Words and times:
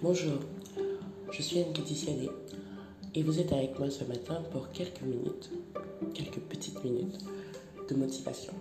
Bonjour, 0.00 0.38
je 1.32 1.42
suis 1.42 1.58
Anne 1.58 1.74
Siadé 1.84 2.30
et 3.16 3.22
vous 3.24 3.40
êtes 3.40 3.52
avec 3.52 3.76
moi 3.80 3.90
ce 3.90 4.04
matin 4.04 4.40
pour 4.52 4.70
quelques 4.70 5.02
minutes, 5.02 5.50
quelques 6.14 6.38
petites 6.38 6.84
minutes 6.84 7.18
de 7.90 7.96
motivation. 7.96 8.52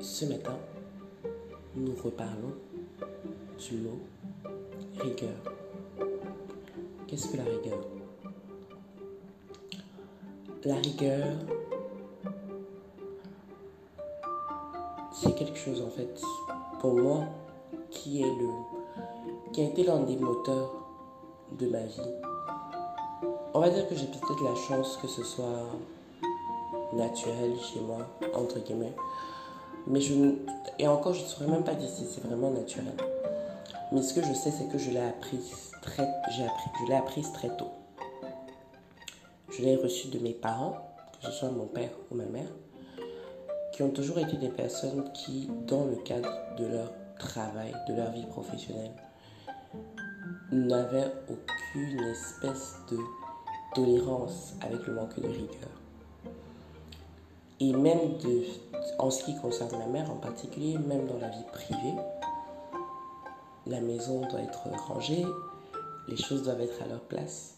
Ce 0.00 0.24
matin, 0.24 0.56
nous 1.76 1.94
reparlons 2.02 2.54
du 3.58 3.76
mot 3.76 4.00
rigueur. 4.98 5.36
Qu'est-ce 7.06 7.28
que 7.28 7.36
la 7.36 7.44
rigueur? 7.44 7.86
La 10.64 10.76
rigueur, 10.76 11.36
c'est 15.12 15.34
quelque 15.34 15.58
chose 15.58 15.82
en 15.82 15.90
fait, 15.90 16.22
pour 16.80 16.94
moi, 16.94 17.26
qui 17.90 18.22
est 18.22 18.34
le 18.38 18.79
qui 19.52 19.62
a 19.62 19.64
été 19.64 19.84
l'un 19.84 20.00
des 20.00 20.16
moteurs 20.16 20.72
de 21.58 21.66
ma 21.66 21.80
vie. 21.80 22.00
On 23.54 23.60
va 23.60 23.68
dire 23.70 23.88
que 23.88 23.94
j'ai 23.94 24.06
peut-être 24.06 24.44
la 24.44 24.54
chance 24.54 24.96
que 25.00 25.08
ce 25.08 25.24
soit 25.24 25.66
naturel 26.92 27.52
chez 27.60 27.80
moi, 27.80 27.98
entre 28.34 28.60
guillemets. 28.60 28.94
Mais 29.86 30.00
je 30.00 30.14
et 30.78 30.86
encore, 30.86 31.14
je 31.14 31.22
ne 31.22 31.26
saurais 31.26 31.50
même 31.50 31.64
pas 31.64 31.74
dire 31.74 31.88
si 31.88 32.04
c'est 32.04 32.22
vraiment 32.24 32.50
naturel. 32.50 32.94
Mais 33.92 34.02
ce 34.02 34.14
que 34.14 34.22
je 34.22 34.32
sais, 34.34 34.50
c'est 34.50 34.70
que 34.70 34.78
je 34.78 34.90
l'ai 34.90 35.00
appris 35.00 35.40
j'ai 36.30 36.44
appris, 36.44 36.70
je 36.80 36.86
l'ai 36.88 36.94
appris 36.94 37.22
très 37.32 37.56
tôt. 37.56 37.70
Je 39.50 39.62
l'ai 39.62 39.76
reçu 39.76 40.08
de 40.08 40.18
mes 40.18 40.32
parents, 40.32 40.76
que 41.20 41.26
ce 41.26 41.32
soit 41.32 41.50
mon 41.50 41.66
père 41.66 41.90
ou 42.10 42.14
ma 42.14 42.26
mère, 42.26 42.48
qui 43.72 43.82
ont 43.82 43.90
toujours 43.90 44.18
été 44.18 44.36
des 44.36 44.48
personnes 44.48 45.10
qui, 45.12 45.48
dans 45.66 45.84
le 45.86 45.96
cadre 45.96 46.30
de 46.58 46.66
leur 46.66 46.92
travail, 47.20 47.72
de 47.88 47.94
leur 47.94 48.10
vie 48.10 48.26
professionnelle, 48.26 48.92
n'avaient 50.50 51.12
aucune 51.28 52.00
espèce 52.00 52.76
de 52.90 52.98
tolérance 53.74 54.54
avec 54.60 54.86
le 54.86 54.94
manque 54.94 55.20
de 55.20 55.28
rigueur. 55.28 55.70
Et 57.60 57.72
même 57.72 57.98
en 58.98 59.10
ce 59.10 59.24
qui 59.24 59.36
concerne 59.36 59.78
ma 59.78 59.86
mère 59.86 60.10
en 60.10 60.16
particulier, 60.16 60.78
même 60.78 61.06
dans 61.06 61.18
la 61.18 61.28
vie 61.28 61.44
privée, 61.52 61.94
la 63.66 63.80
maison 63.80 64.22
doit 64.28 64.40
être 64.40 64.68
rangée, 64.88 65.24
les 66.08 66.16
choses 66.16 66.42
doivent 66.42 66.62
être 66.62 66.82
à 66.82 66.88
leur 66.88 67.00
place. 67.00 67.56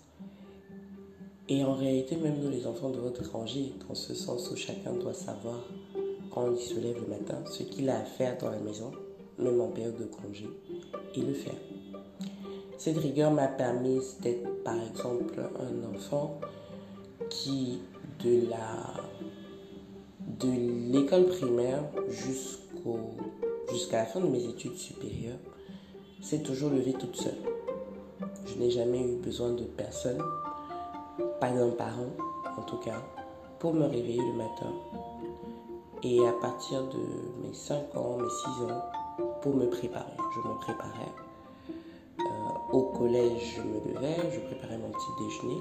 Et 1.48 1.64
en 1.64 1.74
réalité, 1.74 2.16
même 2.16 2.38
nous, 2.40 2.50
les 2.50 2.66
enfants, 2.66 2.90
doivent 2.90 3.12
être 3.12 3.30
rangés 3.30 3.72
dans 3.88 3.94
ce 3.94 4.14
sens 4.14 4.50
où 4.50 4.56
chacun 4.56 4.92
doit 4.92 5.14
savoir, 5.14 5.58
quand 6.32 6.50
il 6.50 6.58
se 6.58 6.78
lève 6.80 7.00
le 7.00 7.06
matin, 7.06 7.36
ce 7.50 7.62
qu'il 7.62 7.88
a 7.88 7.98
à 7.98 8.04
faire 8.04 8.36
dans 8.38 8.50
la 8.50 8.58
maison, 8.58 8.90
même 9.38 9.60
en 9.60 9.68
période 9.68 9.96
de 9.96 10.04
congé, 10.04 10.48
et 11.14 11.20
le 11.20 11.34
faire. 11.34 11.54
Cette 12.78 12.98
rigueur 12.98 13.30
m'a 13.30 13.48
permis 13.48 14.00
d'être, 14.20 14.62
par 14.64 14.76
exemple, 14.82 15.40
un 15.40 15.94
enfant 15.94 16.40
qui, 17.28 17.80
de 18.24 18.48
la 18.48 18.94
de 20.40 20.48
l'école 20.92 21.26
primaire 21.26 21.82
jusqu'au 22.08 22.98
jusqu'à 23.70 23.98
la 23.98 24.06
fin 24.06 24.20
de 24.20 24.26
mes 24.26 24.44
études 24.44 24.76
supérieures, 24.76 25.38
s'est 26.20 26.42
toujours 26.42 26.70
levé 26.70 26.92
toute 26.92 27.16
seule. 27.16 27.38
Je 28.46 28.58
n'ai 28.58 28.70
jamais 28.70 29.00
eu 29.00 29.16
besoin 29.16 29.52
de 29.52 29.64
personne, 29.64 30.20
pas 31.40 31.50
d'un 31.50 31.70
parent 31.70 32.10
en 32.58 32.62
tout 32.62 32.76
cas, 32.78 33.02
pour 33.58 33.74
me 33.74 33.84
réveiller 33.84 34.22
le 34.22 34.34
matin. 34.34 34.72
Et 36.02 36.26
à 36.26 36.32
partir 36.32 36.82
de 36.88 36.98
mes 37.42 37.54
5 37.54 37.96
ans, 37.96 38.18
mes 38.18 38.28
6 38.28 38.72
ans, 38.72 38.82
pour 39.42 39.54
me 39.54 39.68
préparer. 39.68 40.16
Je 40.34 40.48
me 40.48 40.54
préparais 40.60 41.12
au 42.72 42.84
collège, 42.84 43.56
je 43.56 43.62
me 43.62 43.94
levais, 43.94 44.16
je 44.32 44.40
préparais 44.40 44.78
mon 44.78 44.88
petit 44.88 45.24
déjeuner 45.24 45.60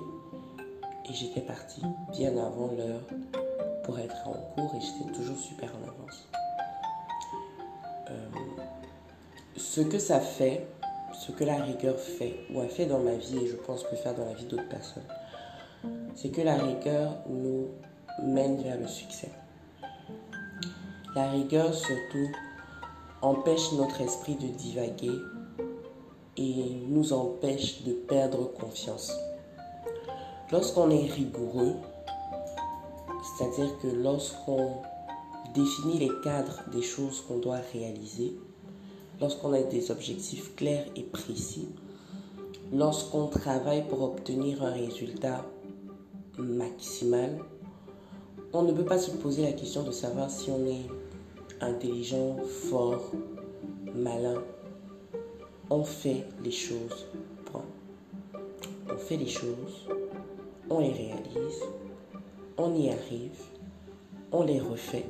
et 1.10 1.14
j'étais 1.14 1.42
partie 1.42 1.82
bien 2.14 2.32
avant 2.38 2.72
l'heure 2.78 3.02
pour 3.84 4.00
être 4.00 4.16
en 4.26 4.34
cours 4.56 4.74
et 4.76 4.80
j'étais 4.80 5.12
toujours 5.12 5.38
super 5.38 5.70
en 5.76 5.88
avance. 5.90 6.30
Euh, 8.10 8.30
ce 9.58 9.82
que 9.82 10.00
ça 10.00 10.22
fait, 10.22 10.66
ce 11.14 11.34
que 11.34 11.44
la 11.44 11.58
rigueur 11.58 12.00
fait 12.00 12.46
ou 12.54 12.62
a 12.62 12.68
fait 12.68 12.86
dans 12.86 13.00
ma 13.00 13.16
vie 13.16 13.40
et 13.40 13.48
je 13.48 13.58
pense 13.58 13.84
peut 13.84 13.98
faire 13.98 14.16
dans 14.16 14.26
la 14.26 14.34
vie 14.34 14.46
d'autres 14.46 14.70
personnes, 14.70 15.04
c'est 16.16 16.30
que 16.30 16.42
la 16.42 16.56
rigueur 16.56 17.18
nous 17.28 17.68
mène 18.24 18.62
vers 18.62 18.80
le 18.80 18.88
succès. 18.88 19.32
La 21.14 21.30
rigueur 21.30 21.74
surtout 21.74 22.30
empêche 23.22 23.72
notre 23.74 24.02
esprit 24.02 24.36
de 24.36 24.48
divaguer 24.48 25.20
et 26.38 26.76
nous 26.88 27.14
empêche 27.14 27.84
de 27.84 27.94
perdre 27.94 28.52
confiance. 28.54 29.14
Lorsqu'on 30.52 30.90
est 30.90 31.06
rigoureux, 31.06 31.76
c'est-à-dire 33.38 33.78
que 33.80 33.88
lorsqu'on 33.88 34.72
définit 35.54 36.00
les 36.00 36.12
cadres 36.24 36.62
des 36.72 36.82
choses 36.82 37.22
qu'on 37.22 37.38
doit 37.38 37.60
réaliser, 37.74 38.36
lorsqu'on 39.20 39.54
a 39.54 39.62
des 39.62 39.92
objectifs 39.92 40.56
clairs 40.56 40.86
et 40.96 41.04
précis, 41.04 41.70
lorsqu'on 42.74 43.28
travaille 43.28 43.88
pour 43.88 44.02
obtenir 44.02 44.64
un 44.64 44.72
résultat 44.72 45.46
maximal, 46.38 47.38
on 48.54 48.64
ne 48.64 48.74
peut 48.74 48.86
pas 48.86 48.98
se 48.98 49.12
poser 49.12 49.44
la 49.44 49.54
question 49.54 49.84
de 49.84 49.92
savoir 49.92 50.30
si 50.30 50.50
on 50.50 50.66
est 50.66 50.86
intelligent, 51.62 52.38
fort, 52.70 53.12
malin 53.94 54.42
on 55.72 55.86
fait 55.86 56.26
les 56.44 56.52
choses. 56.52 57.08
On 58.90 58.98
fait 58.98 59.16
les 59.16 59.28
choses, 59.28 59.88
on 60.70 60.80
les 60.80 60.92
réalise, 60.92 61.64
on 62.58 62.76
y 62.76 62.90
arrive, 62.90 63.42
on 64.34 64.44
les 64.44 64.60
refait 64.60 65.06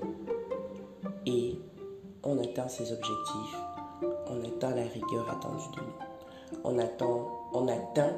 et 1.25 1.57
on 2.23 2.37
atteint 2.37 2.67
ses 2.67 2.93
objectifs, 2.93 3.57
on 4.27 4.39
atteint 4.45 4.75
la 4.75 4.83
rigueur 4.83 5.27
attendue 5.31 5.63
de 5.75 5.81
nous. 5.81 6.61
On, 6.63 6.77
on 7.53 7.67
atteint 7.67 8.13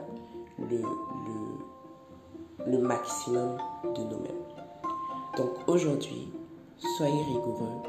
le, 0.60 0.82
le, 0.82 2.72
le 2.72 2.78
maximum 2.78 3.58
de 3.96 4.02
nous-mêmes. 4.02 4.44
Donc 5.38 5.52
aujourd'hui, 5.68 6.30
soyez 6.98 7.24
rigoureux, 7.24 7.84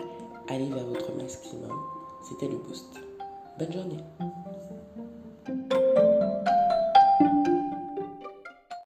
allez 0.49 0.69
vers 0.69 0.87
votre 0.87 1.12
maximum. 1.15 1.72
C'était 2.22 2.49
le 2.49 2.56
boost. 2.56 3.00
Bonne 3.59 3.72
journée. 3.72 3.99